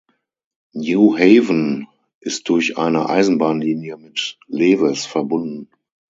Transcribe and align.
Newhaven 0.75 1.87
ist 2.21 2.49
durch 2.49 2.75
eine 2.79 3.07
Eisenbahnlinie 3.07 3.97
mit 3.97 4.39
Lewes 4.47 5.05
verbunden. 5.05 5.69